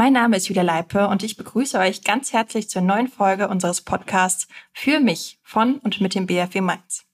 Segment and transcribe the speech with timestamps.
[0.00, 3.82] Mein Name ist Julia Leipe und ich begrüße euch ganz herzlich zur neuen Folge unseres
[3.82, 7.04] Podcasts Für mich von und mit dem BFW Mainz.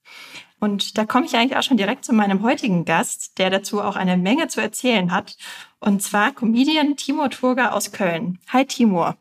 [0.61, 3.97] Und da komme ich eigentlich auch schon direkt zu meinem heutigen Gast, der dazu auch
[3.97, 5.37] eine Menge zu erzählen hat.
[5.81, 8.39] Und zwar Comedian Timur Turger aus Köln.
[8.51, 9.17] Hi Timur.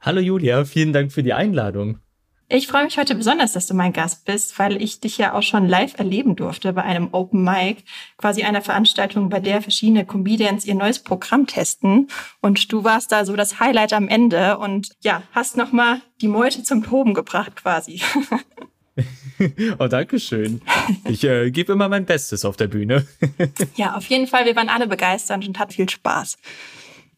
[0.00, 2.00] Hallo Julia, vielen Dank für die Einladung.
[2.48, 5.42] Ich freue mich heute besonders, dass du mein Gast bist, weil ich dich ja auch
[5.42, 7.82] schon live erleben durfte bei einem Open Mic,
[8.18, 12.06] quasi einer Veranstaltung, bei der verschiedene Comedians ihr neues Programm testen.
[12.40, 16.62] Und du warst da so das Highlight am Ende und ja, hast nochmal die Meute
[16.62, 18.00] zum Toben gebracht quasi.
[19.80, 20.62] oh, danke schön.
[21.08, 23.08] Ich äh, gebe immer mein Bestes auf der Bühne.
[23.74, 24.44] ja, auf jeden Fall.
[24.46, 26.38] Wir waren alle begeistert und hat viel Spaß.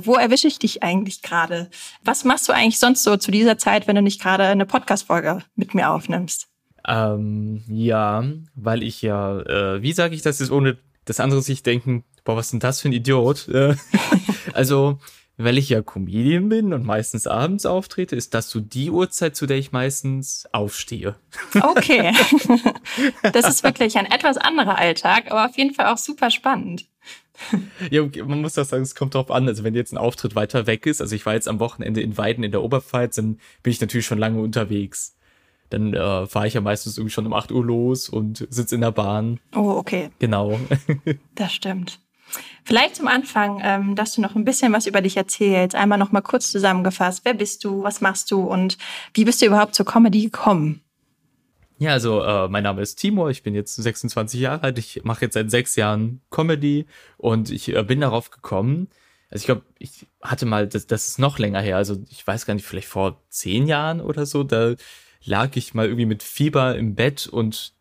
[0.00, 1.70] Wo erwische ich dich eigentlich gerade?
[2.04, 5.42] Was machst du eigentlich sonst so zu dieser Zeit, wenn du nicht gerade eine Podcast-Folge
[5.56, 6.46] mit mir aufnimmst?
[6.86, 11.64] Ähm, ja, weil ich ja, äh, wie sage ich das jetzt, ohne das andere sich
[11.64, 13.48] denken, boah, was ist denn das für ein Idiot?
[13.48, 13.74] Äh,
[14.52, 15.00] also,
[15.38, 19.46] weil ich ja Comedian bin und meistens abends auftrete, ist das so die Uhrzeit, zu
[19.46, 21.14] der ich meistens aufstehe.
[21.60, 22.12] Okay.
[23.32, 26.86] Das ist wirklich ein etwas anderer Alltag, aber auf jeden Fall auch super spannend.
[27.90, 29.46] ja, man muss das sagen, es kommt drauf an.
[29.46, 32.16] Also wenn jetzt ein Auftritt weiter weg ist, also ich war jetzt am Wochenende in
[32.18, 35.16] Weiden in der Oberpfalz, dann bin ich natürlich schon lange unterwegs.
[35.70, 38.80] Dann äh, fahre ich ja meistens irgendwie schon um 8 Uhr los und sitze in
[38.80, 39.38] der Bahn.
[39.54, 40.10] Oh, okay.
[40.18, 40.58] Genau.
[41.34, 42.00] das stimmt.
[42.64, 45.74] Vielleicht zum Anfang, ähm, dass du noch ein bisschen was über dich erzählst.
[45.74, 47.22] Einmal noch mal kurz zusammengefasst.
[47.24, 47.82] Wer bist du?
[47.82, 48.42] Was machst du?
[48.42, 48.78] Und
[49.14, 50.82] wie bist du überhaupt zur Comedy gekommen?
[51.78, 55.24] Ja, also äh, mein Name ist Timur, ich bin jetzt 26 Jahre alt, ich mache
[55.24, 56.86] jetzt seit sechs Jahren Comedy
[57.18, 58.88] und ich äh, bin darauf gekommen,
[59.30, 62.46] also ich glaube, ich hatte mal, das, das ist noch länger her, also ich weiß
[62.46, 64.74] gar nicht, vielleicht vor zehn Jahren oder so, da
[65.22, 67.74] lag ich mal irgendwie mit Fieber im Bett und,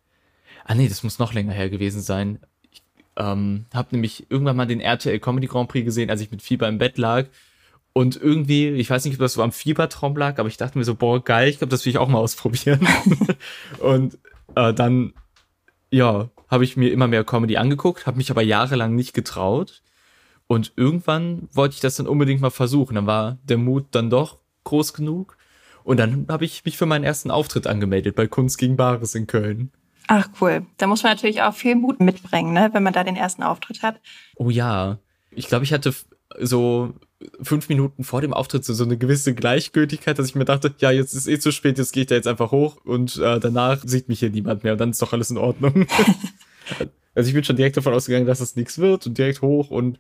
[0.66, 2.40] ah nee, das muss noch länger her gewesen sein.
[3.18, 6.68] Ähm, habe nämlich irgendwann mal den RTL Comedy Grand Prix gesehen, als ich mit Fieber
[6.68, 7.26] im Bett lag
[7.98, 10.84] und irgendwie, ich weiß nicht, ob das so am Fiebertraum lag, aber ich dachte mir
[10.84, 12.88] so, boah, geil, ich glaube, das will ich auch mal ausprobieren.
[13.80, 14.20] und
[14.54, 15.14] äh, dann,
[15.90, 19.82] ja, habe ich mir immer mehr Comedy angeguckt, habe mich aber jahrelang nicht getraut.
[20.46, 22.94] Und irgendwann wollte ich das dann unbedingt mal versuchen.
[22.94, 25.36] Dann war der Mut dann doch groß genug.
[25.84, 29.26] Und dann habe ich mich für meinen ersten Auftritt angemeldet bei Kunst gegen Bares in
[29.26, 29.72] Köln.
[30.08, 30.66] Ach cool.
[30.78, 33.84] Da muss man natürlich auch viel Mut mitbringen, ne, wenn man da den ersten Auftritt
[33.84, 34.00] hat.
[34.36, 35.00] Oh ja.
[35.32, 35.94] Ich glaube, ich hatte
[36.40, 36.94] so
[37.42, 40.92] fünf Minuten vor dem Auftritt so, so eine gewisse Gleichgültigkeit, dass ich mir dachte, ja,
[40.92, 43.82] jetzt ist eh zu spät, jetzt gehe ich da jetzt einfach hoch und äh, danach
[43.84, 45.88] sieht mich hier niemand mehr und dann ist doch alles in Ordnung.
[47.16, 50.00] also ich bin schon direkt davon ausgegangen, dass das nichts wird und direkt hoch und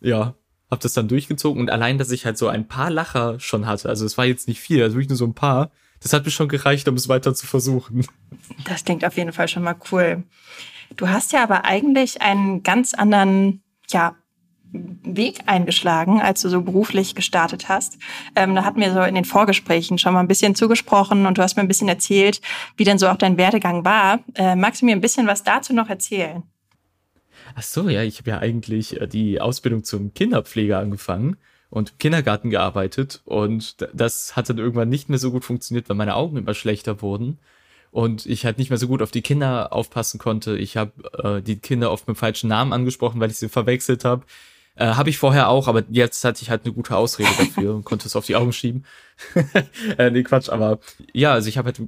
[0.00, 0.34] ja,
[0.70, 3.88] hab das dann durchgezogen und allein, dass ich halt so ein paar Lacher schon hatte,
[3.88, 5.70] also es war jetzt nicht viel, also wirklich nur so ein paar,
[6.00, 8.06] das hat mir schon gereicht, um es weiter zu versuchen.
[8.64, 10.24] Das klingt auf jeden Fall schon mal cool.
[10.96, 14.16] Du hast ja aber eigentlich einen ganz anderen, ja,
[14.70, 17.96] Weg eingeschlagen, als du so beruflich gestartet hast.
[18.36, 21.42] Ähm, da hatten wir so in den Vorgesprächen schon mal ein bisschen zugesprochen und du
[21.42, 22.42] hast mir ein bisschen erzählt,
[22.76, 24.20] wie denn so auch dein Werdegang war.
[24.34, 26.42] Äh, magst du mir ein bisschen was dazu noch erzählen?
[27.54, 31.38] Ach so, ja, ich habe ja eigentlich äh, die Ausbildung zum Kinderpfleger angefangen
[31.70, 35.96] und im Kindergarten gearbeitet und das hat dann irgendwann nicht mehr so gut funktioniert, weil
[35.96, 37.38] meine Augen immer schlechter wurden
[37.90, 40.56] und ich halt nicht mehr so gut auf die Kinder aufpassen konnte.
[40.56, 40.92] Ich habe
[41.22, 44.24] äh, die Kinder oft mit dem falschen Namen angesprochen, weil ich sie verwechselt habe.
[44.78, 47.84] Äh, Habe ich vorher auch, aber jetzt hatte ich halt eine gute Ausrede dafür und
[47.84, 48.84] konnte es auf die Augen schieben.
[49.98, 50.78] äh, nee, Quatsch, aber
[51.12, 51.80] ja, also ich habe halt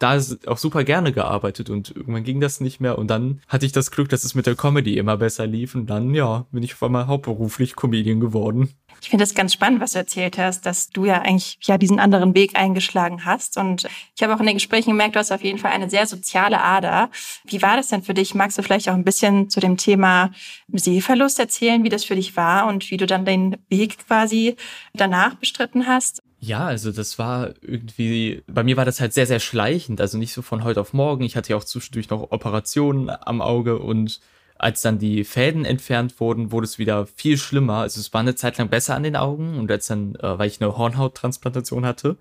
[0.00, 3.70] da auch super gerne gearbeitet und irgendwann ging das nicht mehr und dann hatte ich
[3.70, 6.74] das Glück, dass es mit der Comedy immer besser lief und dann, ja, bin ich
[6.74, 8.70] auf einmal hauptberuflich Comedian geworden.
[9.02, 11.98] Ich finde das ganz spannend, was du erzählt hast, dass du ja eigentlich ja diesen
[11.98, 13.58] anderen Weg eingeschlagen hast.
[13.58, 16.06] Und ich habe auch in den Gesprächen gemerkt, du hast auf jeden Fall eine sehr
[16.06, 17.10] soziale Ader.
[17.44, 18.36] Wie war das denn für dich?
[18.36, 20.30] Magst du vielleicht auch ein bisschen zu dem Thema
[20.72, 24.54] Sehverlust erzählen, wie das für dich war und wie du dann den Weg quasi
[24.94, 26.22] danach bestritten hast?
[26.38, 30.32] Ja, also das war irgendwie, bei mir war das halt sehr, sehr schleichend, also nicht
[30.32, 31.24] so von heute auf morgen.
[31.24, 34.20] Ich hatte ja auch zwischendurch noch Operationen am Auge und
[34.62, 37.78] als dann die Fäden entfernt wurden, wurde es wieder viel schlimmer.
[37.78, 40.46] Also es war eine Zeit lang besser an den Augen und als dann, äh, weil
[40.46, 42.16] ich eine Hornhauttransplantation hatte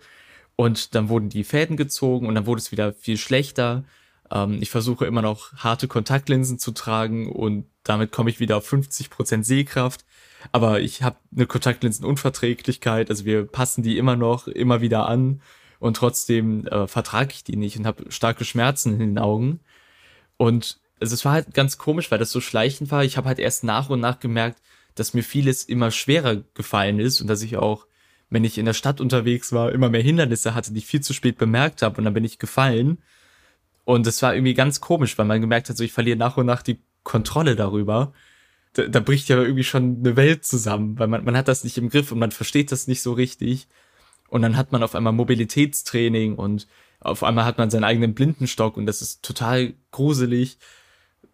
[0.55, 3.83] und dann wurden die Fäden gezogen und dann wurde es wieder viel schlechter.
[4.31, 8.65] Ähm, ich versuche immer noch harte Kontaktlinsen zu tragen und damit komme ich wieder auf
[8.65, 10.03] 50 Prozent Sehkraft.
[10.51, 15.41] Aber ich habe eine Kontaktlinsenunverträglichkeit, also wir passen die immer noch, immer wieder an
[15.77, 19.59] und trotzdem äh, vertrage ich die nicht und habe starke Schmerzen in den Augen.
[20.37, 23.03] Und also es war halt ganz komisch, weil das so schleichend war.
[23.03, 24.61] Ich habe halt erst nach und nach gemerkt,
[24.95, 27.87] dass mir vieles immer schwerer gefallen ist und dass ich auch,
[28.29, 31.13] wenn ich in der Stadt unterwegs war, immer mehr Hindernisse hatte, die ich viel zu
[31.13, 32.99] spät bemerkt habe und dann bin ich gefallen.
[33.83, 36.45] Und das war irgendwie ganz komisch, weil man gemerkt hat, so ich verliere nach und
[36.45, 38.13] nach die Kontrolle darüber.
[38.73, 41.77] da, da bricht ja irgendwie schon eine Welt zusammen, weil man, man hat das nicht
[41.77, 43.67] im Griff und man versteht das nicht so richtig.
[44.29, 46.67] Und dann hat man auf einmal Mobilitätstraining und
[47.01, 50.57] auf einmal hat man seinen eigenen Blindenstock und das ist total gruselig.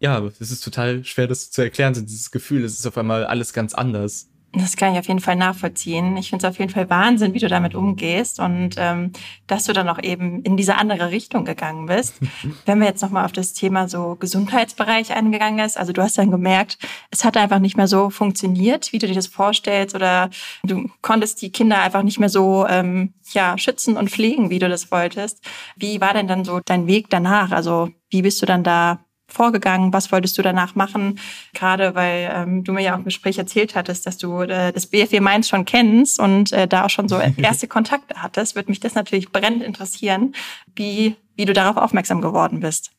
[0.00, 3.52] Ja, es ist total schwer, das zu erklären, dieses Gefühl, es ist auf einmal alles
[3.52, 4.28] ganz anders.
[4.52, 6.16] Das kann ich auf jeden Fall nachvollziehen.
[6.16, 9.12] Ich finde es auf jeden Fall Wahnsinn, wie du damit umgehst und ähm,
[9.46, 12.14] dass du dann auch eben in diese andere Richtung gegangen bist.
[12.64, 16.30] Wenn wir jetzt nochmal auf das Thema so Gesundheitsbereich eingegangen ist, also du hast dann
[16.30, 16.78] gemerkt,
[17.10, 20.30] es hat einfach nicht mehr so funktioniert, wie du dir das vorstellst oder
[20.64, 24.68] du konntest die Kinder einfach nicht mehr so ähm, ja, schützen und pflegen, wie du
[24.70, 25.44] das wolltest.
[25.76, 27.50] Wie war denn dann so dein Weg danach?
[27.50, 28.98] Also wie bist du dann da
[29.28, 29.92] vorgegangen?
[29.92, 31.18] Was wolltest du danach machen?
[31.54, 34.86] Gerade weil ähm, du mir ja auch im Gespräch erzählt hattest, dass du äh, das
[34.86, 38.80] BFW Mainz schon kennst und äh, da auch schon so erste Kontakte hattest, würde mich
[38.80, 40.34] das natürlich brennend interessieren,
[40.74, 42.90] wie, wie du darauf aufmerksam geworden bist.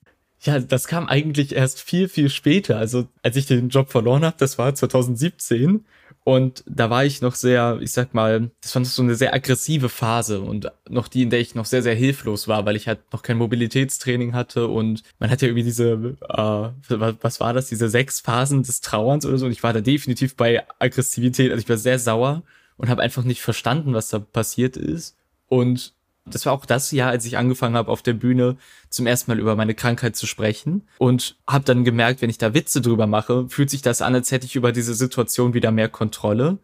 [0.42, 2.78] Ja, das kam eigentlich erst viel, viel später.
[2.78, 5.84] Also als ich den Job verloren habe, das war 2017.
[6.24, 9.90] Und da war ich noch sehr, ich sag mal, das war so eine sehr aggressive
[9.90, 13.00] Phase und noch die, in der ich noch sehr, sehr hilflos war, weil ich halt
[13.12, 17.90] noch kein Mobilitätstraining hatte und man hat ja irgendwie diese, äh, was war das, diese
[17.90, 21.70] sechs Phasen des Trauerns oder so und ich war da definitiv bei Aggressivität, also ich
[21.70, 22.44] war sehr sauer
[22.78, 25.18] und habe einfach nicht verstanden, was da passiert ist.
[25.48, 25.94] Und
[26.34, 28.58] das war auch das Jahr, als ich angefangen habe, auf der Bühne
[28.90, 32.54] zum ersten Mal über meine Krankheit zu sprechen und habe dann gemerkt, wenn ich da
[32.54, 35.90] Witze drüber mache, fühlt sich das an, als hätte ich über diese Situation wieder mehr
[35.90, 36.60] Kontrolle.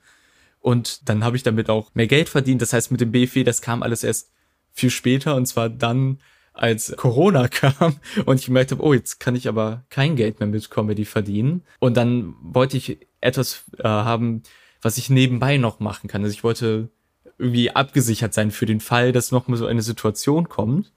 [0.59, 2.61] Und dann habe ich damit auch mehr Geld verdient.
[2.61, 4.31] Das heißt, mit dem BFW, das kam alles erst
[4.71, 6.19] viel später und zwar dann,
[6.55, 10.47] als Corona kam und ich gemerkt habe, oh, jetzt kann ich aber kein Geld mehr
[10.47, 11.63] mit Comedy verdienen.
[11.79, 14.43] Und dann wollte ich etwas äh, haben,
[14.81, 16.23] was ich nebenbei noch machen kann.
[16.23, 16.89] Also ich wollte
[17.37, 20.91] irgendwie abgesichert sein für den Fall, dass noch mal so eine Situation kommt.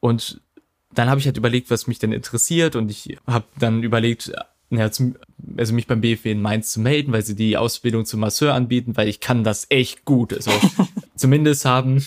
[0.00, 0.40] Und
[0.92, 4.32] dann habe ich halt überlegt, was mich denn interessiert und ich habe dann überlegt,
[4.70, 5.16] ja, zum,
[5.56, 8.96] also mich beim BFW in Mainz zu melden, weil sie die Ausbildung zum Masseur anbieten,
[8.96, 10.32] weil ich kann das echt gut.
[10.32, 10.50] Also
[11.16, 12.04] zumindest haben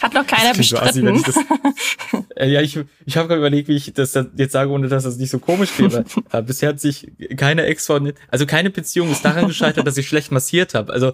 [0.00, 1.06] hat noch keiner bestritten.
[1.06, 1.22] Äh,
[2.46, 5.30] ja, ich, ich habe gerade überlegt, wie ich das jetzt sage, ohne dass das nicht
[5.30, 6.04] so komisch wäre.
[6.32, 10.08] äh, bisher hat sich keine Ex von, also keine Beziehung ist daran gescheitert, dass ich
[10.08, 10.92] schlecht massiert habe.
[10.92, 11.12] Also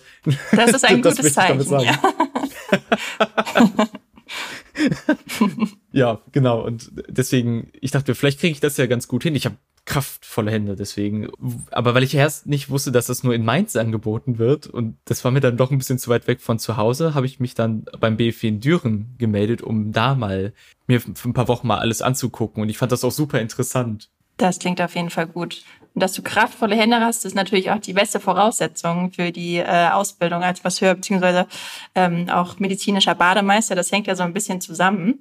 [0.53, 1.61] das ist ein gutes Zeichen.
[1.81, 1.99] Ja.
[5.95, 6.61] ja, genau.
[6.65, 9.37] Und deswegen, ich dachte, vielleicht kriege ich das ja ganz gut hin.
[9.37, 11.29] Ich habe kraftvolle Hände, deswegen.
[11.71, 15.25] Aber weil ich erst nicht wusste, dass das nur in Mainz angeboten wird und das
[15.25, 17.55] war mir dann doch ein bisschen zu weit weg von zu Hause, habe ich mich
[17.55, 20.53] dann beim BFW in Düren gemeldet, um da mal
[20.87, 24.09] mir für ein paar Wochen mal alles anzugucken und ich fand das auch super interessant.
[24.37, 25.63] Das klingt auf jeden Fall gut.
[25.95, 29.91] Und dass du kraftvolle Hände hast, ist natürlich auch die beste Voraussetzung für die äh,
[29.91, 31.47] Ausbildung als Masseur beziehungsweise
[31.95, 33.77] ähm, auch medizinischer Bademeister.
[33.77, 35.21] Das hängt ja so ein bisschen zusammen.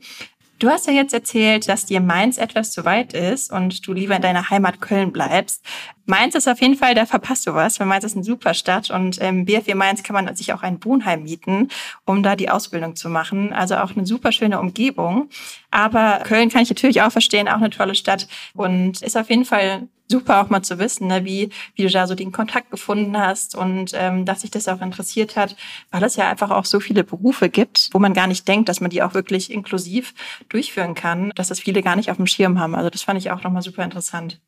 [0.59, 4.15] Du hast ja jetzt erzählt, dass dir Mainz etwas zu weit ist und du lieber
[4.15, 5.65] in deiner Heimat Köln bleibst.
[6.05, 8.89] Mainz ist auf jeden Fall, da verpasst du was, weil Mainz ist eine super Stadt
[8.89, 11.69] und im BFW Mainz kann man sich auch ein Wohnheim mieten,
[12.05, 13.51] um da die Ausbildung zu machen.
[13.51, 15.29] Also auch eine super schöne Umgebung.
[15.71, 19.45] Aber Köln kann ich natürlich auch verstehen, auch eine tolle Stadt und ist auf jeden
[19.45, 23.18] Fall super auch mal zu wissen, ne, wie, wie du da so den Kontakt gefunden
[23.18, 25.56] hast und ähm, dass sich das auch interessiert hat,
[25.89, 28.80] weil es ja einfach auch so viele Berufe gibt, wo man gar nicht denkt, dass
[28.80, 30.13] man die auch wirklich inklusiv
[30.50, 32.75] durchführen kann, dass das viele gar nicht auf dem Schirm haben.
[32.75, 34.39] Also das fand ich auch nochmal super interessant.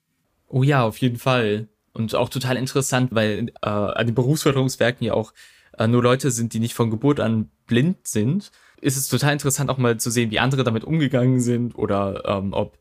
[0.47, 1.67] Oh ja, auf jeden Fall.
[1.93, 5.33] Und auch total interessant, weil äh, an den Berufsförderungswerken ja auch
[5.79, 8.51] äh, nur Leute sind, die nicht von Geburt an blind sind.
[8.81, 12.53] Ist es total interessant auch mal zu sehen, wie andere damit umgegangen sind oder ähm,
[12.53, 12.77] ob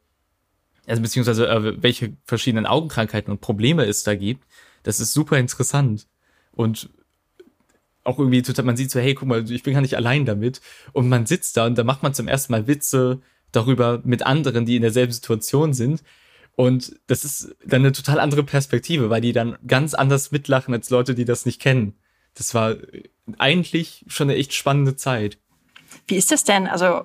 [0.86, 4.44] also beziehungsweise äh, welche verschiedenen Augenkrankheiten und Probleme es da gibt.
[4.82, 6.06] Das ist super interessant.
[6.52, 6.90] Und
[8.04, 10.60] auch irgendwie total, man sieht so, hey, guck mal, ich bin gar nicht allein damit.
[10.92, 14.66] Und man sitzt da und da macht man zum ersten Mal Witze darüber mit anderen,
[14.66, 16.02] die in derselben Situation sind.
[16.56, 20.90] Und das ist dann eine total andere Perspektive, weil die dann ganz anders mitlachen als
[20.90, 21.94] Leute, die das nicht kennen.
[22.34, 22.76] Das war
[23.38, 25.38] eigentlich schon eine echt spannende Zeit.
[26.06, 26.66] Wie ist das denn?
[26.66, 27.02] Also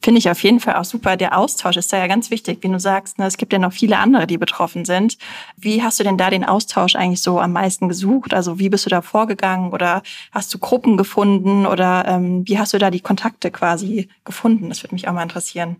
[0.00, 1.16] finde ich auf jeden Fall auch super.
[1.16, 3.18] Der Austausch ist da ja ganz wichtig, wie du sagst.
[3.18, 3.26] Ne?
[3.26, 5.16] Es gibt ja noch viele andere, die betroffen sind.
[5.56, 8.34] Wie hast du denn da den Austausch eigentlich so am meisten gesucht?
[8.34, 12.72] Also wie bist du da vorgegangen oder hast du Gruppen gefunden oder ähm, wie hast
[12.74, 14.68] du da die Kontakte quasi gefunden?
[14.68, 15.76] Das würde mich auch mal interessieren.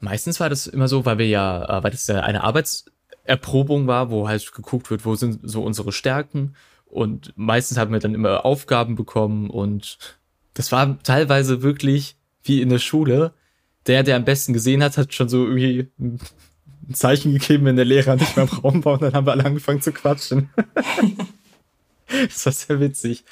[0.00, 4.10] Meistens war das immer so, weil wir ja, äh, weil das ja eine Arbeitserprobung war,
[4.10, 6.54] wo halt geguckt wird, wo sind so unsere Stärken.
[6.86, 9.98] Und meistens haben wir dann immer Aufgaben bekommen und
[10.58, 13.32] das war teilweise wirklich wie in der Schule.
[13.86, 16.18] Der, der am besten gesehen hat, hat schon so irgendwie ein
[16.94, 19.44] Zeichen gegeben, wenn der Lehrer nicht mehr im Raum war und dann haben wir alle
[19.44, 20.50] angefangen zu quatschen.
[22.08, 23.24] das war sehr witzig.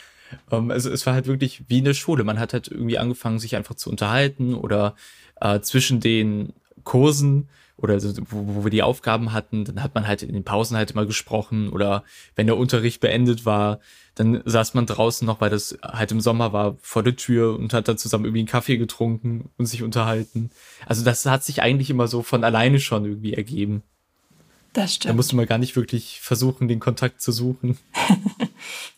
[0.50, 2.22] Um, ähm, also es war halt wirklich wie in der Schule.
[2.22, 4.94] Man hat halt irgendwie angefangen, sich einfach zu unterhalten oder
[5.40, 6.52] äh, zwischen den
[6.86, 10.44] Kursen oder so, wo, wo wir die Aufgaben hatten, dann hat man halt in den
[10.44, 13.80] Pausen halt immer gesprochen oder wenn der Unterricht beendet war,
[14.14, 17.74] dann saß man draußen noch, weil das halt im Sommer war, vor der Tür und
[17.74, 20.50] hat dann zusammen irgendwie einen Kaffee getrunken und sich unterhalten.
[20.86, 23.82] Also das hat sich eigentlich immer so von alleine schon irgendwie ergeben.
[24.72, 25.10] Das stimmt.
[25.10, 27.76] Da musste man gar nicht wirklich versuchen, den Kontakt zu suchen.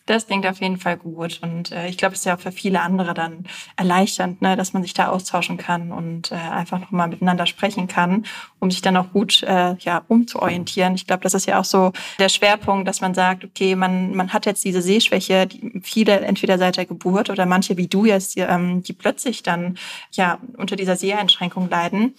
[0.09, 1.41] das klingt auf jeden Fall gut.
[1.43, 3.45] Und äh, ich glaube, es ist ja auch für viele andere dann
[3.77, 8.25] erleichternd, ne, dass man sich da austauschen kann und äh, einfach nochmal miteinander sprechen kann,
[8.59, 10.95] um sich dann auch gut äh, ja, umzuorientieren.
[10.95, 14.33] Ich glaube, das ist ja auch so der Schwerpunkt, dass man sagt, okay, man, man
[14.33, 18.37] hat jetzt diese Sehschwäche, die viele entweder seit der Geburt oder manche wie du jetzt,
[18.37, 19.77] die, ähm, die plötzlich dann
[20.13, 22.15] ja unter dieser Seheinschränkung leiden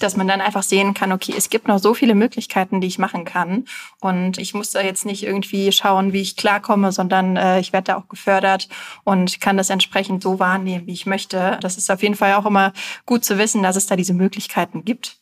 [0.00, 2.98] dass man dann einfach sehen kann, okay, es gibt noch so viele Möglichkeiten, die ich
[2.98, 3.64] machen kann.
[4.00, 7.86] Und ich muss da jetzt nicht irgendwie schauen, wie ich klarkomme, sondern äh, ich werde
[7.86, 8.68] da auch gefördert
[9.04, 11.58] und kann das entsprechend so wahrnehmen, wie ich möchte.
[11.60, 12.72] Das ist auf jeden Fall auch immer
[13.06, 15.18] gut zu wissen, dass es da diese Möglichkeiten gibt.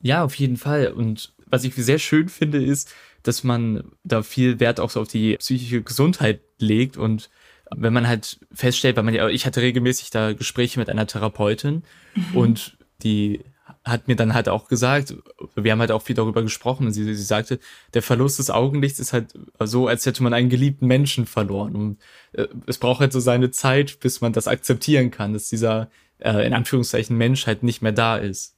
[0.00, 0.92] Ja, auf jeden Fall.
[0.92, 5.08] Und was ich sehr schön finde, ist, dass man da viel Wert auch so auf
[5.08, 7.28] die psychische Gesundheit legt und
[7.74, 11.82] wenn man halt feststellt, weil man ja, ich hatte regelmäßig da Gespräche mit einer Therapeutin
[12.14, 12.36] mhm.
[12.36, 13.40] und die
[13.86, 15.14] hat mir dann halt auch gesagt,
[15.54, 17.60] wir haben halt auch viel darüber gesprochen, sie, sie sagte,
[17.94, 21.76] der Verlust des Augenlichts ist halt so, als hätte man einen geliebten Menschen verloren.
[21.76, 21.98] Und
[22.32, 25.88] äh, es braucht halt so seine Zeit, bis man das akzeptieren kann, dass dieser,
[26.18, 28.56] äh, in Anführungszeichen, Mensch halt nicht mehr da ist.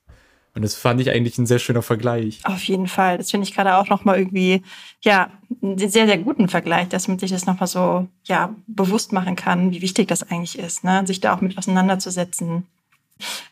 [0.54, 2.40] Und das fand ich eigentlich ein sehr schöner Vergleich.
[2.44, 3.18] Auf jeden Fall.
[3.18, 4.62] Das finde ich gerade auch nochmal irgendwie,
[5.02, 5.30] ja,
[5.62, 9.72] einen sehr, sehr guten Vergleich, dass man sich das nochmal so, ja, bewusst machen kann,
[9.72, 11.06] wie wichtig das eigentlich ist, ne?
[11.06, 12.66] sich da auch mit auseinanderzusetzen.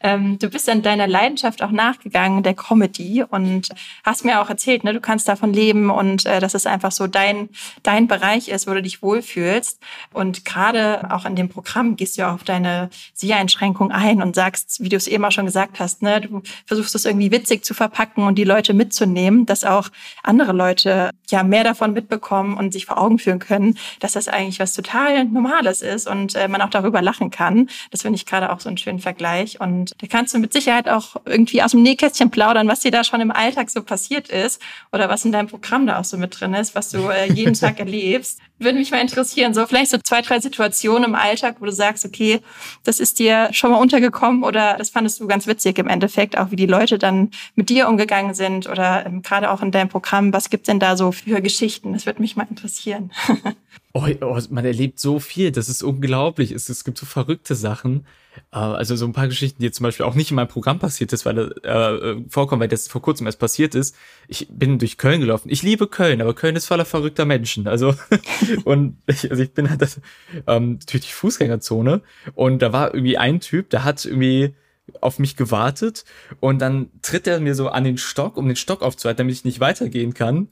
[0.00, 3.68] Ähm, du bist dann deiner Leidenschaft auch nachgegangen, der Comedy, und
[4.04, 7.06] hast mir auch erzählt, ne, du kannst davon leben und äh, dass es einfach so
[7.06, 7.49] dein,
[7.82, 9.80] dein Bereich ist, wo du dich wohlfühlst.
[10.12, 14.82] Und gerade auch in dem Programm gehst du ja auf deine Seheinschränkung ein und sagst,
[14.82, 17.75] wie du es eben auch schon gesagt hast, ne, du versuchst es irgendwie witzig zu
[17.75, 19.88] verpacken und die Leute mitzunehmen, dass auch
[20.23, 24.61] andere Leute ja mehr davon mitbekommen und sich vor Augen führen können, dass das eigentlich
[24.61, 27.68] was total Normales ist und äh, man auch darüber lachen kann.
[27.90, 29.56] Das finde ich gerade auch so einen schönen Vergleich.
[29.61, 33.05] Und da kannst du mit Sicherheit auch irgendwie aus dem Nähkästchen plaudern, was dir da
[33.05, 34.61] schon im Alltag so passiert ist
[34.93, 37.55] oder was in deinem Programm da auch so mit drin ist, was du äh, jeden
[37.61, 38.41] Tag erlebst.
[38.59, 42.05] Würde mich mal interessieren, so vielleicht so zwei, drei Situationen im Alltag, wo du sagst,
[42.07, 42.41] okay,
[42.85, 46.51] das ist dir schon mal untergekommen oder das fandest du ganz witzig im Endeffekt, auch
[46.51, 50.33] wie die Leute dann mit dir umgegangen sind oder ähm, gerade auch in deinem Programm.
[50.33, 51.93] Was gibt denn da so für Geschichten?
[51.93, 53.13] Das würde mich mal interessieren.
[53.97, 56.53] oh, oh, man erlebt so viel, das ist unglaublich.
[56.53, 58.07] Es, es gibt so verrückte Sachen.
[58.53, 61.12] Äh, also so ein paar Geschichten, die zum Beispiel auch nicht in meinem Programm passiert
[61.12, 63.97] ist, weil äh, vorkommen, weil das vor kurzem erst passiert ist.
[64.29, 65.49] Ich bin durch Köln gelaufen.
[65.50, 67.67] Ich liebe Köln, aber Köln ist voller verrückter Menschen.
[67.67, 67.95] Also
[68.65, 70.00] und ich, also ich bin halt das,
[70.47, 72.03] ähm, durch die Fußgängerzone
[72.35, 74.55] und da war irgendwie ein Typ, der hat irgendwie
[75.00, 76.05] auf mich gewartet
[76.38, 79.45] und dann tritt er mir so an den Stock, um den Stock aufzuhalten, damit ich
[79.45, 80.49] nicht weitergehen kann.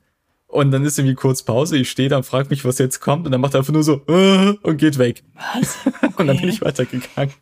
[0.55, 3.27] Und dann ist irgendwie kurz Pause, ich stehe da und frage mich, was jetzt kommt
[3.27, 5.25] und dann macht er einfach nur so äh, und geht weg.
[5.35, 5.79] Was?
[5.85, 6.13] Okay.
[6.17, 7.35] Und dann bin ich weitergegangen.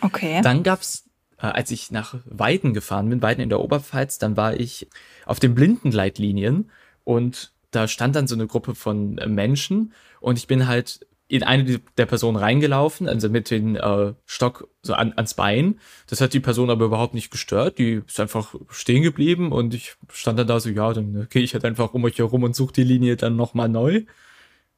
[0.00, 0.40] Okay.
[0.42, 1.04] Dann gab's,
[1.38, 4.88] äh, als ich nach Weiden gefahren bin, Weiden in der Oberpfalz, dann war ich
[5.24, 6.72] auf den Blindenleitlinien
[7.04, 11.44] und da stand dann so eine Gruppe von äh, Menschen und ich bin halt in
[11.44, 15.80] eine der Personen reingelaufen, also mit dem äh, Stock so an, ans Bein.
[16.06, 17.78] Das hat die Person aber überhaupt nicht gestört.
[17.78, 21.54] Die ist einfach stehen geblieben und ich stand dann da so, ja, dann gehe ich
[21.54, 24.02] halt einfach um euch herum und suche die Linie dann nochmal neu.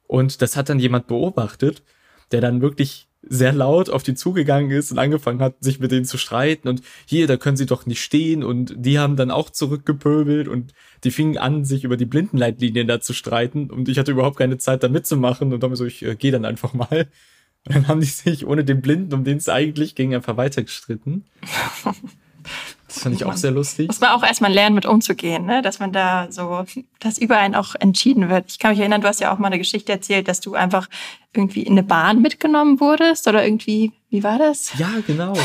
[0.07, 1.83] Und das hat dann jemand beobachtet,
[2.31, 6.05] der dann wirklich sehr laut auf die zugegangen ist und angefangen hat, sich mit denen
[6.05, 9.51] zu streiten und hier, da können sie doch nicht stehen und die haben dann auch
[9.51, 14.13] zurückgepöbelt und die fingen an, sich über die Blindenleitlinien da zu streiten und ich hatte
[14.13, 17.09] überhaupt keine Zeit da mitzumachen und dann so, ich äh, gehe dann einfach mal.
[17.67, 21.25] Und dann haben die sich ohne den Blinden, um den es eigentlich ging, einfach weitergestritten.
[22.95, 23.89] Das fand ich auch sehr lustig.
[23.89, 25.63] Muss man auch erstmal lernen, mit umzugehen, ne?
[25.63, 26.65] dass man da so,
[27.01, 28.45] dass über einen auch entschieden wird.
[28.49, 30.89] Ich kann mich erinnern, du hast ja auch mal eine Geschichte erzählt, dass du einfach
[31.35, 34.73] irgendwie in eine Bahn mitgenommen wurdest oder irgendwie, wie war das?
[34.79, 35.35] Ja, genau.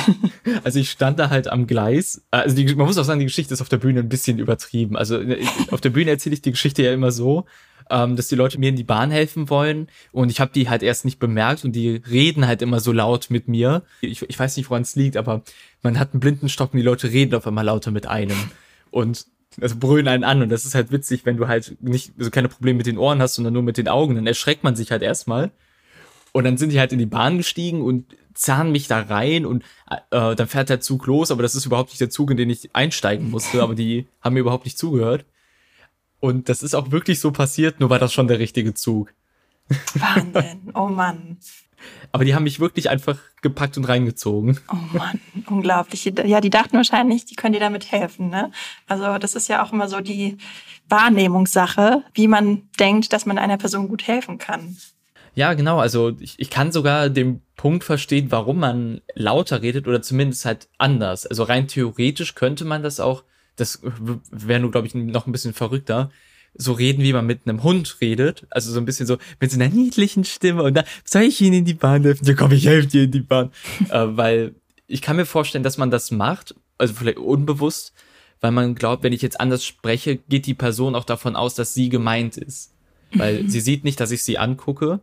[0.63, 2.24] Also ich stand da halt am Gleis.
[2.32, 4.98] Also die, man muss auch sagen, die Geschichte ist auf der Bühne ein bisschen übertrieben.
[4.98, 5.20] Also
[5.72, 7.46] auf der Bühne erzähle ich die Geschichte ja immer so,
[7.89, 10.84] ähm, dass die Leute mir in die Bahn helfen wollen und ich habe die halt
[10.84, 13.84] erst nicht bemerkt und die reden halt immer so laut mit mir.
[14.01, 15.43] Ich, ich weiß nicht, woran es liegt, aber
[15.81, 18.38] man hat einen Blindenstock und die Leute reden auf einmal lauter mit einem
[18.91, 19.25] und
[19.62, 22.50] also brüllen einen an und das ist halt witzig, wenn du halt nicht so keine
[22.50, 25.01] Probleme mit den Ohren hast, sondern nur mit den Augen, dann erschreckt man sich halt
[25.01, 25.51] erstmal.
[26.31, 28.05] Und dann sind die halt in die Bahn gestiegen und
[28.36, 29.63] zahnen mich da rein und
[30.12, 32.50] äh, dann fährt der Zug los, aber das ist überhaupt nicht der Zug, in den
[32.50, 35.25] ich einsteigen musste, aber die haben mir überhaupt nicht zugehört.
[36.20, 39.14] Und das ist auch wirklich so passiert, nur war das schon der richtige Zug.
[39.96, 41.38] Wahnsinn, oh Mann.
[42.12, 44.60] Aber die haben mich wirklich einfach gepackt und reingezogen.
[44.72, 46.12] Oh Mann, unglaublich.
[46.26, 48.30] Ja, die dachten wahrscheinlich, die können dir damit helfen.
[48.30, 48.52] Ne?
[48.88, 50.38] Also das ist ja auch immer so die
[50.90, 54.76] Wahrnehmungssache, wie man denkt, dass man einer Person gut helfen kann.
[55.36, 55.80] Ja, genau.
[55.80, 60.68] Also ich, ich kann sogar den Punkt verstehen, warum man lauter redet oder zumindest halt
[60.78, 61.26] anders.
[61.26, 63.24] Also rein theoretisch könnte man das auch,
[63.60, 63.82] das
[64.32, 66.12] wäre nur, glaube ich, noch ein bisschen verrückter,
[66.54, 68.48] so reden, wie man mit einem Hund redet.
[68.50, 71.60] Also so ein bisschen so mit so einer niedlichen Stimme und dann soll ich Ihnen
[71.60, 72.25] in die Bahn helfen?
[72.25, 73.51] Ja, komm, ich helfe dir in die Bahn.
[73.89, 74.56] äh, weil
[74.88, 77.94] ich kann mir vorstellen, dass man das macht, also vielleicht unbewusst,
[78.42, 81.74] weil man glaubt, wenn ich jetzt anders spreche, geht die Person auch davon aus, dass
[81.74, 82.74] sie gemeint ist.
[83.13, 85.01] Weil sie sieht nicht, dass ich sie angucke.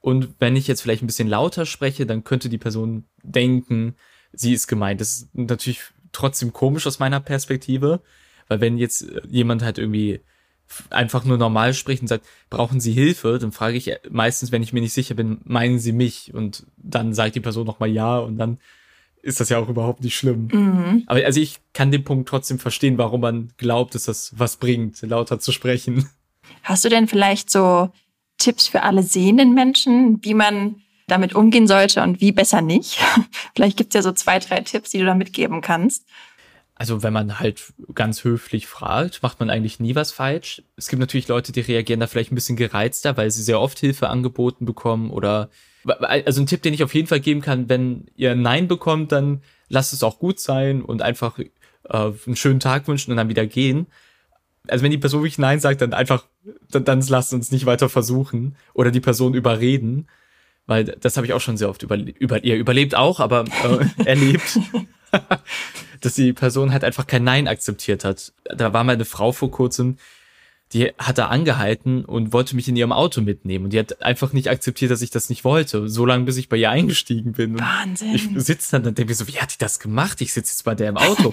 [0.00, 3.96] Und wenn ich jetzt vielleicht ein bisschen lauter spreche, dann könnte die Person denken,
[4.32, 5.00] sie ist gemeint.
[5.00, 5.80] Das ist natürlich
[6.16, 8.00] trotzdem komisch aus meiner Perspektive,
[8.48, 10.20] weil wenn jetzt jemand halt irgendwie
[10.90, 14.72] einfach nur normal spricht und sagt, brauchen Sie Hilfe, dann frage ich meistens, wenn ich
[14.72, 16.34] mir nicht sicher bin, meinen Sie mich?
[16.34, 18.58] Und dann sagt die Person nochmal ja und dann
[19.22, 20.48] ist das ja auch überhaupt nicht schlimm.
[20.52, 21.02] Mhm.
[21.06, 25.02] Aber also ich kann den Punkt trotzdem verstehen, warum man glaubt, dass das was bringt,
[25.02, 26.08] lauter zu sprechen.
[26.62, 27.90] Hast du denn vielleicht so
[28.38, 30.76] Tipps für alle sehenden Menschen, wie man
[31.06, 32.98] damit umgehen sollte und wie besser nicht?
[33.54, 36.06] vielleicht gibt es ja so zwei, drei Tipps, die du da mitgeben kannst.
[36.78, 40.62] Also wenn man halt ganz höflich fragt, macht man eigentlich nie was falsch.
[40.76, 43.78] Es gibt natürlich Leute, die reagieren da vielleicht ein bisschen gereizter, weil sie sehr oft
[43.78, 45.48] Hilfe angeboten bekommen oder
[46.00, 49.42] also ein Tipp, den ich auf jeden Fall geben kann, wenn ihr Nein bekommt, dann
[49.68, 51.46] lasst es auch gut sein und einfach äh,
[51.88, 53.86] einen schönen Tag wünschen und dann wieder gehen.
[54.68, 56.26] Also wenn die Person wirklich Nein sagt, dann einfach,
[56.70, 60.08] dann, dann lasst uns nicht weiter versuchen oder die Person überreden,
[60.66, 64.04] weil das habe ich auch schon sehr oft über, über ihr überlebt auch, aber äh,
[64.04, 64.58] erlebt.
[66.00, 68.32] dass die Person halt einfach kein Nein akzeptiert hat.
[68.44, 69.98] Da war mal eine Frau vor kurzem,
[70.72, 73.66] die hat da angehalten und wollte mich in ihrem Auto mitnehmen.
[73.66, 75.88] Und die hat einfach nicht akzeptiert, dass ich das nicht wollte.
[75.88, 77.52] So lange, bis ich bei ihr eingestiegen bin.
[77.52, 78.14] Und Wahnsinn.
[78.14, 80.20] Ich sitze dann und denke mir so, wie hat die das gemacht?
[80.20, 81.32] Ich sitze jetzt bei der im Auto.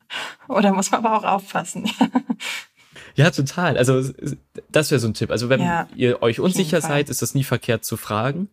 [0.48, 1.90] Oder muss man aber auch aufpassen.
[3.14, 3.78] ja, total.
[3.78, 4.12] Also
[4.70, 5.30] das wäre so ein Tipp.
[5.30, 8.50] Also wenn ja, ihr euch unsicher seid, ist das nie verkehrt zu fragen.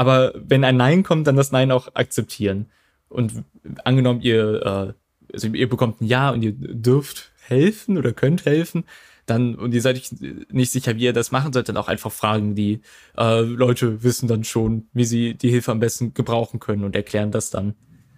[0.00, 2.70] Aber wenn ein Nein kommt, dann das Nein auch akzeptieren.
[3.10, 3.44] Und
[3.84, 4.96] angenommen, ihr,
[5.28, 8.84] äh, also ihr bekommt ein Ja und ihr dürft helfen oder könnt helfen,
[9.26, 10.10] dann, und ihr seid
[10.50, 12.54] nicht sicher, wie ihr das machen sollt, dann auch einfach fragen.
[12.54, 12.80] Die
[13.18, 17.30] äh, Leute wissen dann schon, wie sie die Hilfe am besten gebrauchen können und erklären
[17.30, 17.74] das dann.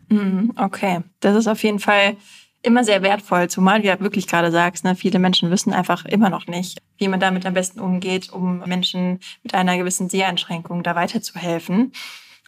[0.08, 2.16] Mhm, okay, das ist auf jeden Fall
[2.62, 6.30] immer sehr wertvoll, zumal, wie du wirklich gerade sagst, ne, viele Menschen wissen einfach immer
[6.30, 10.94] noch nicht, wie man damit am besten umgeht, um Menschen mit einer gewissen Seheinschränkung da
[10.94, 11.92] weiterzuhelfen.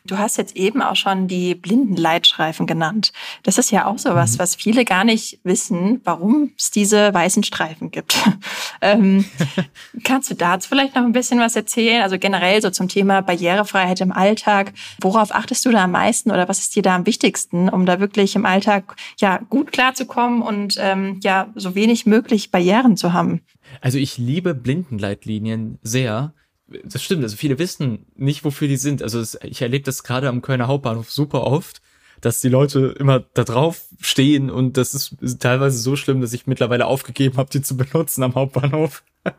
[0.07, 3.15] Du hast jetzt eben auch schon die Blindenleitstreifen genannt.
[3.43, 4.39] Das ist ja auch sowas, mhm.
[4.39, 8.23] was viele gar nicht wissen, warum es diese weißen Streifen gibt.
[8.83, 9.25] ähm,
[10.05, 12.03] kannst du dazu vielleicht noch ein bisschen was erzählen?
[12.03, 14.75] Also generell so zum Thema Barrierefreiheit im Alltag.
[15.01, 17.99] Worauf achtest du da am meisten oder was ist dir da am wichtigsten, um da
[17.99, 23.41] wirklich im Alltag ja gut klarzukommen und ähm, ja so wenig möglich Barrieren zu haben?
[23.81, 26.35] Also ich liebe Blindenleitlinien sehr
[26.67, 29.03] das stimmt, also viele wissen nicht, wofür die sind.
[29.03, 31.83] Also es, ich erlebe das gerade am Kölner Hauptbahnhof super oft,
[32.21, 36.33] dass die Leute immer da drauf stehen und das ist, ist teilweise so schlimm, dass
[36.33, 39.03] ich mittlerweile aufgegeben habe, die zu benutzen am Hauptbahnhof.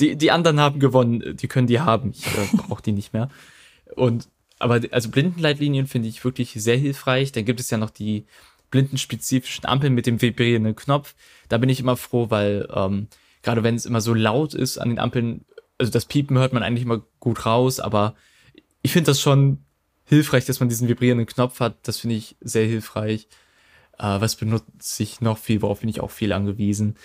[0.00, 3.30] die, die anderen haben gewonnen, die können die haben, ich äh, brauche die nicht mehr.
[3.94, 7.32] Und aber also Blindenleitlinien finde ich wirklich sehr hilfreich.
[7.32, 8.24] Dann gibt es ja noch die
[8.70, 11.14] blindenspezifischen Ampeln mit dem vibrierenden Knopf.
[11.48, 13.08] Da bin ich immer froh, weil ähm,
[13.42, 15.44] gerade wenn es immer so laut ist an den Ampeln,
[15.78, 18.14] also das Piepen hört man eigentlich immer gut raus, aber
[18.82, 19.64] ich finde das schon
[20.04, 21.76] hilfreich, dass man diesen vibrierenden Knopf hat.
[21.82, 23.28] Das finde ich sehr hilfreich.
[23.98, 26.96] Äh, was benutze ich noch viel, worauf bin ich auch viel angewiesen.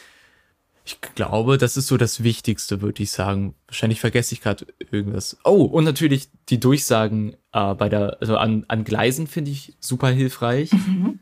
[0.84, 3.56] Ich glaube, das ist so das Wichtigste, würde ich sagen.
[3.68, 5.38] Wahrscheinlich vergesse ich gerade irgendwas.
[5.44, 10.10] Oh, und natürlich die Durchsagen äh, bei der, also an, an Gleisen finde ich super
[10.10, 10.72] hilfreich.
[10.72, 11.20] Mhm.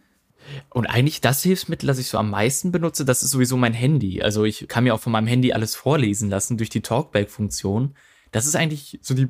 [0.69, 4.21] Und eigentlich das Hilfsmittel, das ich so am meisten benutze, das ist sowieso mein Handy.
[4.21, 7.95] Also ich kann mir auch von meinem Handy alles vorlesen lassen durch die Talkback-Funktion.
[8.31, 9.27] Das ist eigentlich so die,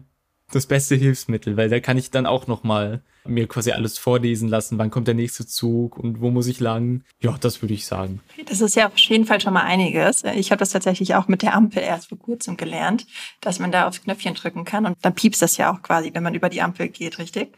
[0.52, 4.50] das beste Hilfsmittel, weil da kann ich dann auch noch mal mir quasi alles vorlesen
[4.50, 7.04] lassen, wann kommt der nächste Zug und wo muss ich lang.
[7.22, 8.22] Ja, das würde ich sagen.
[8.48, 10.24] Das ist ja auf jeden Fall schon mal einiges.
[10.36, 13.06] Ich habe das tatsächlich auch mit der Ampel erst vor kurzem gelernt,
[13.42, 16.24] dass man da aufs Knöpfchen drücken kann und dann piepst das ja auch quasi, wenn
[16.24, 17.54] man über die Ampel geht, richtig?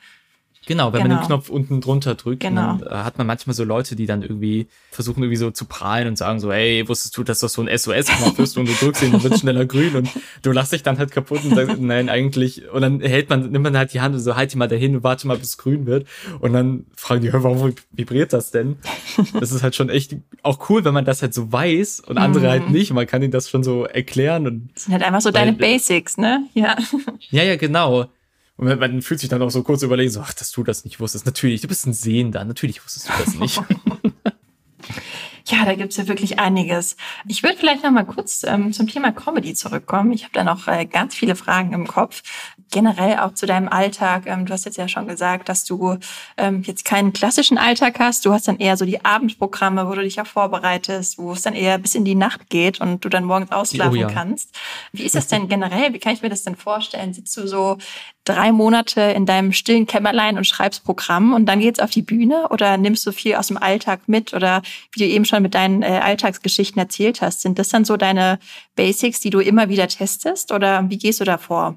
[0.68, 1.16] Genau, wenn genau.
[1.16, 1.28] man den genau.
[1.28, 2.78] Knopf unten drunter drückt, genau.
[2.78, 6.08] dann äh, hat man manchmal so Leute, die dann irgendwie versuchen irgendwie so zu prahlen
[6.08, 9.02] und sagen so, hey, wusstest du, dass das so ein SOS-Knopf ist und du drückst
[9.02, 10.10] ihn, dann wird schneller grün und
[10.44, 13.64] du lachst dich dann halt kaputt und sagst, nein, eigentlich, und dann hält man, nimmt
[13.64, 15.58] man halt die Hand und so, halt die mal dahin und warte mal, bis es
[15.58, 16.06] grün wird
[16.40, 18.78] und dann fragen die, hör, warum vibriert das denn?
[19.40, 22.50] Das ist halt schon echt auch cool, wenn man das halt so weiß und andere
[22.50, 22.74] halt mhm.
[22.74, 24.70] nicht, man kann ihnen das schon so erklären und.
[24.76, 26.46] Das sind halt einfach so deine Basics, ne?
[26.54, 26.76] Ja.
[27.30, 28.10] Ja, ja, genau.
[28.62, 31.00] Und man, fühlt sich dann auch so kurz überlegen, so, ach, dass du das nicht
[31.00, 31.26] wusstest.
[31.26, 33.62] Natürlich, du bist ein Sehender, natürlich wusstest du das nicht.
[35.48, 36.96] Ja, da gibt's ja wirklich einiges.
[37.28, 40.14] Ich würde vielleicht noch mal kurz ähm, zum Thema Comedy zurückkommen.
[40.14, 42.22] Ich habe da noch äh, ganz viele Fragen im Kopf.
[42.72, 44.24] Generell auch zu deinem Alltag.
[44.26, 45.98] Ähm, du hast jetzt ja schon gesagt, dass du
[46.38, 48.26] ähm, jetzt keinen klassischen Alltag hast.
[48.26, 51.54] Du hast dann eher so die Abendprogramme, wo du dich ja vorbereitest, wo es dann
[51.54, 54.08] eher bis in die Nacht geht und du dann morgens ausschlafen oh ja.
[54.08, 54.56] kannst.
[54.92, 55.94] Wie ist das denn generell?
[55.94, 57.14] Wie kann ich mir das denn vorstellen?
[57.14, 57.78] Sitzt du so
[58.24, 62.48] drei Monate in deinem stillen Kämmerlein und schreibst Programm und dann geht's auf die Bühne
[62.50, 64.62] oder nimmst du viel aus dem Alltag mit oder
[64.94, 68.40] wie du eben schon mit deinen äh, Alltagsgeschichten erzählt hast, sind das dann so deine
[68.76, 71.76] Basics, die du immer wieder testest oder wie gehst du da vor?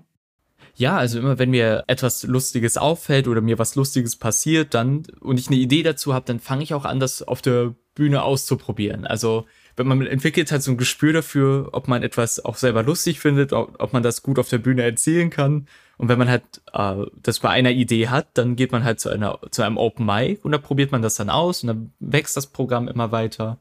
[0.77, 5.39] Ja, also immer wenn mir etwas Lustiges auffällt oder mir was Lustiges passiert, dann und
[5.39, 9.07] ich eine Idee dazu habe, dann fange ich auch an, das auf der Bühne auszuprobieren.
[9.07, 13.21] Also wenn man entwickelt hat so ein Gespür dafür, ob man etwas auch selber lustig
[13.21, 15.67] findet, ob, man das gut auf der Bühne erzählen kann.
[15.97, 19.11] Und wenn man halt äh, das bei einer Idee hat, dann geht man halt zu
[19.11, 22.37] einer zu einem Open Mic und da probiert man das dann aus und dann wächst
[22.37, 23.61] das Programm immer weiter.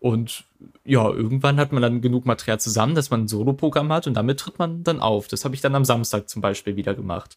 [0.00, 0.44] Und
[0.84, 4.40] ja, irgendwann hat man dann genug Material zusammen, dass man ein Soloprogramm hat und damit
[4.40, 5.28] tritt man dann auf.
[5.28, 7.36] Das habe ich dann am Samstag zum Beispiel wieder gemacht.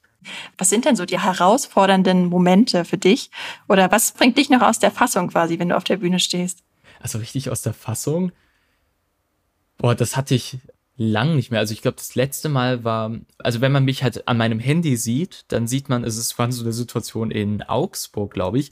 [0.58, 3.30] Was sind denn so die herausfordernden Momente für dich?
[3.68, 6.64] Oder was bringt dich noch aus der Fassung quasi, wenn du auf der Bühne stehst?
[7.02, 8.32] Also richtig aus der Fassung.
[9.78, 10.58] Boah, das hatte ich
[10.96, 11.60] lang nicht mehr.
[11.60, 14.96] Also ich glaube, das letzte Mal war, also wenn man mich halt an meinem Handy
[14.96, 18.72] sieht, dann sieht man, es ist war so eine Situation in Augsburg, glaube ich.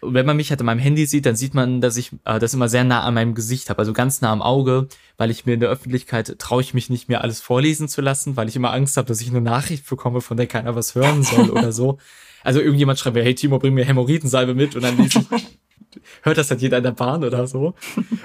[0.00, 2.38] Und wenn man mich halt an meinem Handy sieht, dann sieht man, dass ich äh,
[2.38, 5.46] das immer sehr nah an meinem Gesicht habe, also ganz nah am Auge, weil ich
[5.46, 8.56] mir in der Öffentlichkeit traue ich mich nicht mehr alles vorlesen zu lassen, weil ich
[8.56, 11.72] immer Angst habe, dass ich eine Nachricht bekomme, von der keiner was hören soll oder
[11.72, 11.98] so.
[12.44, 15.58] Also irgendjemand schreibt mir, hey Timo, bring mir Hämorrhoidensalbe mit und dann lese ich
[16.22, 17.74] hört das halt jeder in der Bahn oder so.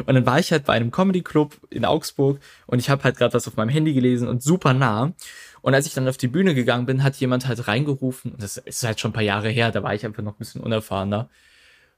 [0.06, 3.18] Und dann war ich halt bei einem Comedy Club in Augsburg und ich habe halt
[3.18, 5.14] gerade was auf meinem Handy gelesen und super nah.
[5.62, 8.84] Und als ich dann auf die Bühne gegangen bin, hat jemand halt reingerufen, das ist
[8.84, 11.30] halt schon ein paar Jahre her, da war ich einfach noch ein bisschen unerfahrener.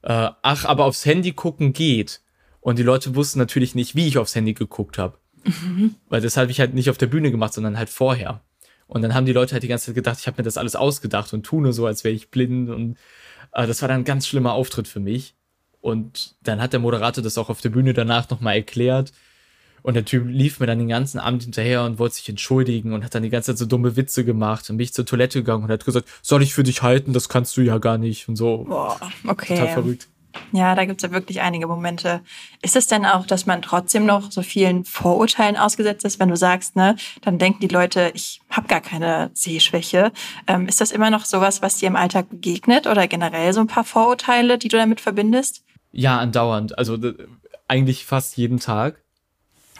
[0.05, 2.21] Äh, ach, aber aufs Handy gucken geht.
[2.61, 5.17] Und die Leute wussten natürlich nicht, wie ich aufs Handy geguckt habe.
[5.43, 5.95] Mhm.
[6.09, 8.41] Weil das habe ich halt nicht auf der Bühne gemacht, sondern halt vorher.
[8.87, 10.75] Und dann haben die Leute halt die ganze Zeit gedacht, ich habe mir das alles
[10.75, 12.69] ausgedacht und tue nur so, als wäre ich blind.
[12.69, 12.97] Und
[13.51, 15.35] äh, das war dann ein ganz schlimmer Auftritt für mich.
[15.81, 19.11] Und dann hat der Moderator das auch auf der Bühne danach nochmal erklärt.
[19.85, 23.05] Und der Typ lief mir dann den ganzen Abend hinterher und wollte sich entschuldigen und
[23.05, 25.69] hat dann die ganze Zeit so dumme Witze gemacht und mich zur Toilette gegangen und
[25.69, 27.13] hat gesagt, soll ich für dich halten?
[27.13, 28.65] Das kannst du ja gar nicht und so.
[28.67, 29.55] Boah, okay.
[29.55, 30.07] Total verrückt.
[30.51, 32.21] Ja, da gibt's ja wirklich einige Momente.
[32.63, 36.35] Ist es denn auch, dass man trotzdem noch so vielen Vorurteilen ausgesetzt ist, wenn du
[36.35, 40.11] sagst, ne, dann denken die Leute, ich habe gar keine Sehschwäche.
[40.47, 43.67] Ähm, ist das immer noch sowas, was dir im Alltag begegnet oder generell so ein
[43.67, 45.63] paar Vorurteile, die du damit verbindest?
[45.91, 46.75] Ja, andauernd.
[46.75, 46.97] Also
[47.67, 49.04] eigentlich fast jeden Tag.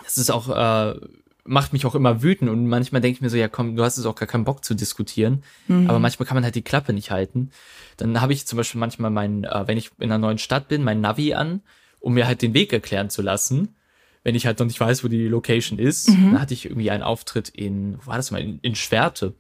[0.05, 0.99] Das ist auch, äh,
[1.43, 3.97] macht mich auch immer wütend und manchmal denke ich mir so, ja komm, du hast
[3.97, 5.43] es auch gar keinen Bock zu diskutieren.
[5.67, 5.89] Mhm.
[5.89, 7.51] Aber manchmal kann man halt die Klappe nicht halten.
[7.97, 10.83] Dann habe ich zum Beispiel manchmal meinen, äh, wenn ich in einer neuen Stadt bin,
[10.83, 11.61] mein Navi an,
[11.99, 13.75] um mir halt den Weg erklären zu lassen.
[14.23, 16.09] Wenn ich halt noch nicht weiß, wo die Location ist.
[16.09, 16.31] Mhm.
[16.31, 19.33] Dann hatte ich irgendwie einen Auftritt in, wo war das mal, in, in Schwerte.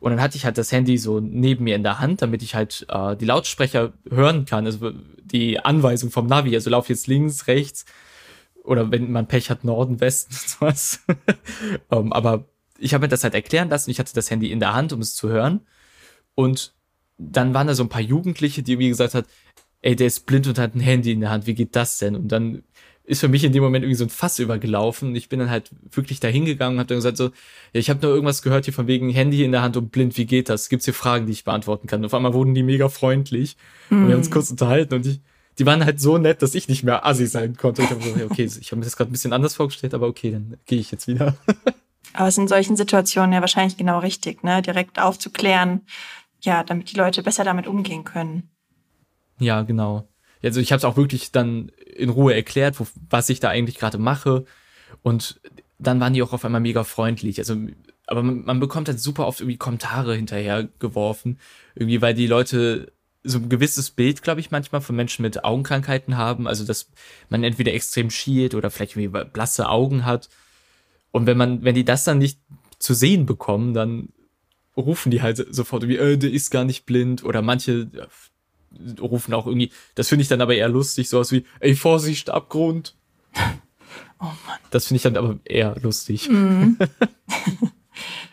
[0.00, 2.54] Und dann hatte ich halt das Handy so neben mir in der Hand, damit ich
[2.54, 4.92] halt äh, die Lautsprecher hören kann, also
[5.24, 7.84] die Anweisung vom Navi, also lauf jetzt links, rechts
[8.68, 11.00] oder wenn man Pech hat, Norden, Westen, sowas.
[11.88, 12.44] um, ähm, aber
[12.78, 15.00] ich habe mir das halt erklären lassen, ich hatte das Handy in der Hand, um
[15.00, 15.60] es zu hören.
[16.34, 16.74] Und
[17.16, 19.26] dann waren da so ein paar Jugendliche, die irgendwie gesagt hat,
[19.82, 22.14] ey, der ist blind und hat ein Handy in der Hand, wie geht das denn?
[22.14, 22.62] Und dann
[23.04, 25.16] ist für mich in dem Moment irgendwie so ein Fass übergelaufen.
[25.16, 27.24] Ich bin dann halt wirklich da hingegangen und habe dann gesagt so,
[27.72, 30.18] ja, ich habe nur irgendwas gehört hier von wegen Handy in der Hand und blind,
[30.18, 30.68] wie geht das?
[30.68, 32.00] Gibt's hier Fragen, die ich beantworten kann?
[32.00, 33.56] Und auf einmal wurden die mega freundlich
[33.88, 33.94] mm.
[33.94, 34.32] und wir haben uns hm.
[34.34, 35.20] kurz unterhalten und ich,
[35.58, 37.82] die waren halt so nett, dass ich nicht mehr assi sein konnte.
[37.82, 40.30] Ich habe so, okay, ich habe mir das gerade ein bisschen anders vorgestellt, aber okay,
[40.30, 41.36] dann gehe ich jetzt wieder.
[42.12, 44.62] aber es ist in solchen Situationen ja wahrscheinlich genau richtig, ne?
[44.62, 45.82] Direkt aufzuklären,
[46.40, 48.50] ja, damit die Leute besser damit umgehen können.
[49.40, 50.08] Ja, genau.
[50.42, 53.78] Also ich habe es auch wirklich dann in Ruhe erklärt, wo, was ich da eigentlich
[53.78, 54.44] gerade mache.
[55.02, 55.40] Und
[55.78, 57.38] dann waren die auch auf einmal mega freundlich.
[57.38, 57.56] Also,
[58.06, 61.38] aber man, man bekommt halt super oft irgendwie Kommentare hinterher geworfen.
[61.74, 62.92] Irgendwie, weil die Leute
[63.28, 66.46] so ein gewisses Bild, glaube ich, manchmal von Menschen mit Augenkrankheiten haben.
[66.46, 66.90] Also, dass
[67.28, 70.28] man entweder extrem schielt oder vielleicht irgendwie blasse Augen hat.
[71.10, 72.40] Und wenn man, wenn die das dann nicht
[72.78, 74.10] zu sehen bekommen, dann
[74.76, 77.24] rufen die halt sofort wie, äh, der ist gar nicht blind.
[77.24, 77.90] Oder manche
[79.00, 82.94] rufen auch irgendwie, das finde ich dann aber eher lustig, sowas wie, ey, Vorsicht, Abgrund.
[84.20, 84.58] Oh Mann.
[84.72, 86.28] Das finde ich dann aber eher lustig.
[86.28, 86.72] Mm.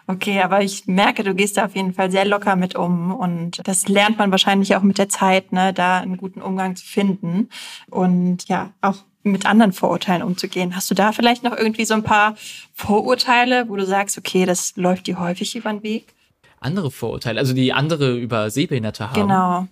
[0.07, 3.67] Okay, aber ich merke, du gehst da auf jeden Fall sehr locker mit um und
[3.67, 7.49] das lernt man wahrscheinlich auch mit der Zeit, ne, da einen guten Umgang zu finden
[7.89, 10.75] und ja, auch mit anderen Vorurteilen umzugehen.
[10.75, 12.35] Hast du da vielleicht noch irgendwie so ein paar
[12.73, 16.15] Vorurteile, wo du sagst, okay, das läuft dir häufig über den Weg?
[16.65, 19.21] andere Vorurteile, also die andere über Sehbehinderte haben.
[19.21, 19.67] Genau.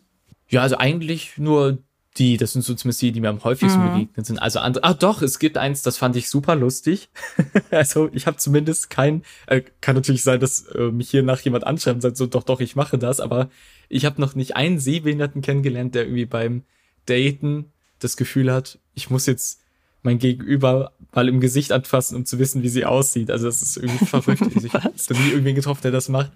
[0.49, 1.79] Ja, also eigentlich nur
[2.17, 3.91] die, das sind so zumindest die, die mir am häufigsten Mhm.
[3.93, 4.39] begegnet sind.
[4.39, 7.09] Also andere, ah doch, es gibt eins, das fand ich super lustig.
[7.71, 11.65] also ich habe zumindest kein, äh, kann natürlich sein, dass äh, mich hier nach jemand
[11.65, 13.49] anschreibt und sagt so, doch, doch, ich mache das, aber
[13.89, 16.63] ich habe noch nicht einen Sehbehinderten kennengelernt, der irgendwie beim
[17.07, 19.61] Daten das Gefühl hat, ich muss jetzt
[20.03, 23.31] mein Gegenüber mal im Gesicht anfassen, um zu wissen, wie sie aussieht.
[23.31, 24.41] Also das ist irgendwie verrückt.
[24.41, 26.31] Also ich habe nie irgendwen getroffen, der das macht.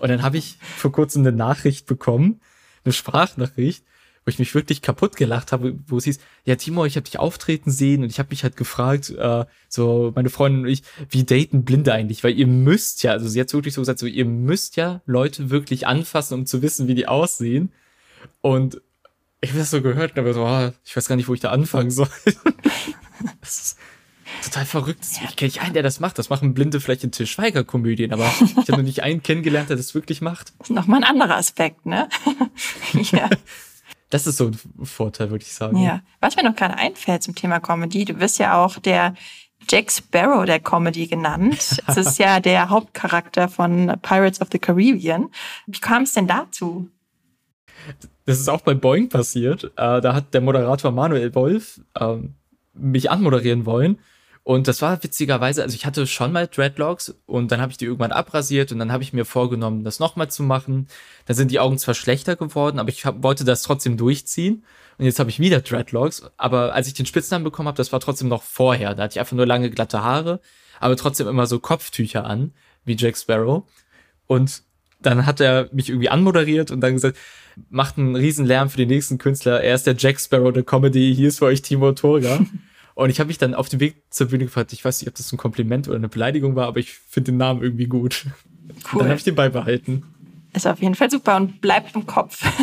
[0.00, 2.40] Und dann habe ich vor kurzem eine Nachricht bekommen,
[2.84, 3.84] eine Sprachnachricht,
[4.28, 7.18] wo ich mich wirklich kaputt gelacht habe, wo es hieß, ja Timo, ich habe dich
[7.18, 11.24] auftreten sehen und ich habe mich halt gefragt, äh, so meine Freundin und ich, wie
[11.24, 12.22] daten Blinde eigentlich?
[12.24, 15.48] Weil ihr müsst ja, also sie hat wirklich so gesagt, so ihr müsst ja Leute
[15.48, 17.72] wirklich anfassen, um zu wissen, wie die aussehen.
[18.42, 18.82] Und
[19.40, 21.40] ich habe das so gehört und habe so, ah, ich weiß gar nicht, wo ich
[21.40, 22.10] da anfangen soll.
[23.40, 23.78] das ist
[24.44, 25.06] total verrückt.
[25.26, 26.18] Ich kenne nicht einen, der das macht.
[26.18, 29.78] Das machen Blinde vielleicht in Til Schweiger-Komödien, aber ich habe noch nicht einen kennengelernt, der
[29.78, 30.52] das wirklich macht.
[30.58, 32.10] Das ist nochmal ein anderer Aspekt, ne?
[32.92, 33.30] ja.
[34.10, 35.76] Das ist so ein Vorteil, würde ich sagen.
[35.78, 36.00] ja.
[36.20, 39.14] Was mir noch gerade einfällt zum Thema Comedy, du wirst ja auch der
[39.68, 41.82] Jack Sparrow der Comedy genannt.
[41.86, 45.28] Das ist ja der Hauptcharakter von Pirates of the Caribbean.
[45.66, 46.88] Wie kam es denn dazu?
[48.24, 49.64] Das ist auch bei Boeing passiert.
[49.76, 52.34] Äh, da hat der Moderator Manuel Wolf ähm,
[52.74, 53.98] mich anmoderieren wollen.
[54.48, 57.84] Und das war witzigerweise, also ich hatte schon mal Dreadlocks und dann habe ich die
[57.84, 60.88] irgendwann abrasiert und dann habe ich mir vorgenommen, das nochmal zu machen.
[61.26, 64.64] Dann sind die Augen zwar schlechter geworden, aber ich hab, wollte das trotzdem durchziehen.
[64.96, 66.30] Und jetzt habe ich wieder Dreadlocks.
[66.38, 68.94] Aber als ich den Spitznamen bekommen habe, das war trotzdem noch vorher.
[68.94, 70.40] Da hatte ich einfach nur lange glatte Haare,
[70.80, 72.52] aber trotzdem immer so Kopftücher an,
[72.86, 73.64] wie Jack Sparrow.
[74.26, 74.62] Und
[74.98, 77.18] dann hat er mich irgendwie anmoderiert und dann gesagt,
[77.68, 79.60] macht einen riesen Lärm für den nächsten Künstler.
[79.62, 81.14] Er ist der Jack Sparrow der Comedy.
[81.14, 82.40] Hier ist für euch Timo Torga.
[82.98, 85.14] und ich habe mich dann auf dem Weg zur Bühne gefragt, ich weiß nicht, ob
[85.14, 88.26] das ein Kompliment oder eine Beleidigung war, aber ich finde den Namen irgendwie gut.
[88.92, 88.98] Cool.
[88.98, 90.02] Dann habe ich den beibehalten.
[90.52, 92.44] Ist auf jeden Fall super und bleibt im Kopf.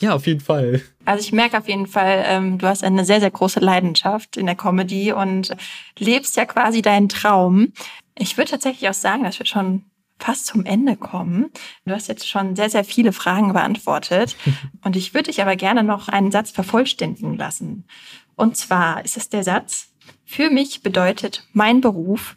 [0.00, 0.80] Ja, auf jeden Fall.
[1.06, 4.46] Also ich merke auf jeden Fall, ähm, du hast eine sehr, sehr große Leidenschaft in
[4.46, 5.56] der Comedy und
[5.98, 7.72] lebst ja quasi deinen Traum.
[8.16, 9.86] Ich würde tatsächlich auch sagen, dass wir schon
[10.20, 11.50] fast zum Ende kommen.
[11.84, 14.36] Du hast jetzt schon sehr, sehr viele Fragen beantwortet.
[14.84, 17.84] Und ich würde dich aber gerne noch einen Satz vervollständigen lassen.
[18.38, 19.88] Und zwar ist es der Satz,
[20.24, 22.36] für mich bedeutet mein Beruf,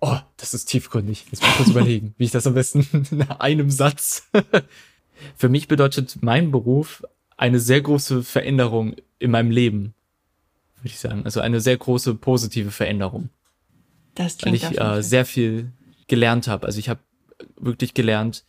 [0.00, 1.26] Oh, das ist tiefgründig.
[1.32, 4.28] Jetzt muss ich kurz überlegen, wie ich das am besten in einem Satz.
[5.36, 7.02] Für mich bedeutet mein Beruf
[7.36, 9.94] eine sehr große Veränderung in meinem Leben,
[10.76, 11.24] würde ich sagen.
[11.24, 13.30] Also eine sehr große positive Veränderung.
[14.14, 15.72] das weil ich äh, sehr viel
[16.06, 16.66] gelernt habe.
[16.66, 17.00] Also ich habe
[17.56, 18.44] wirklich gelernt,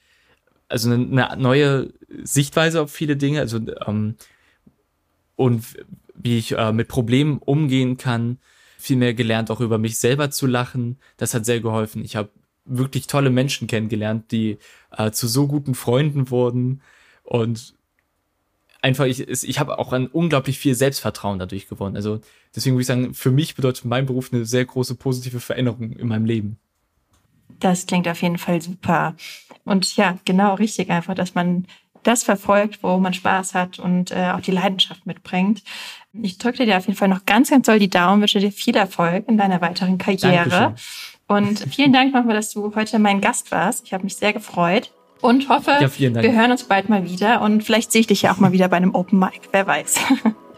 [0.67, 4.17] also eine, eine neue Sichtweise auf viele Dinge, also ähm,
[5.35, 5.65] und
[6.21, 8.37] wie ich äh, mit Problemen umgehen kann,
[8.77, 10.97] viel mehr gelernt, auch über mich selber zu lachen.
[11.17, 12.03] Das hat sehr geholfen.
[12.03, 12.29] Ich habe
[12.65, 14.57] wirklich tolle Menschen kennengelernt, die
[14.95, 16.81] äh, zu so guten Freunden wurden
[17.23, 17.73] und
[18.81, 21.95] einfach ich, ich habe auch ein unglaublich viel Selbstvertrauen dadurch gewonnen.
[21.95, 22.21] Also
[22.55, 26.07] deswegen würde ich sagen, für mich bedeutet mein Beruf eine sehr große positive Veränderung in
[26.07, 26.59] meinem Leben.
[27.59, 29.15] Das klingt auf jeden Fall super.
[29.65, 31.65] Und ja, genau richtig einfach, dass man
[32.03, 35.61] das verfolgt, wo man Spaß hat und äh, auch die Leidenschaft mitbringt.
[36.13, 38.75] Ich drücke dir auf jeden Fall noch ganz, ganz doll die Daumen, wünsche dir viel
[38.75, 40.49] Erfolg in deiner weiteren Karriere.
[40.49, 40.75] Dankeschön.
[41.27, 43.85] Und vielen Dank nochmal, dass du heute mein Gast warst.
[43.85, 47.63] Ich habe mich sehr gefreut und hoffe, Ja, wir hören uns bald mal wieder und
[47.63, 49.95] vielleicht sehe ich dich ja auch mal wieder bei einem Open Mic, wer weiß.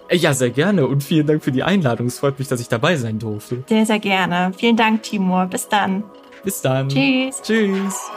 [0.07, 2.07] Äh, Ja, sehr gerne und vielen Dank für die Einladung.
[2.07, 3.63] Es freut mich, dass ich dabei sein durfte.
[3.67, 4.51] Sehr, sehr gerne.
[4.57, 5.45] Vielen Dank, Timur.
[5.45, 6.03] Bis dann.
[6.43, 6.89] Bis dann.
[6.89, 7.41] Tschüss.
[7.41, 8.11] Tschüss.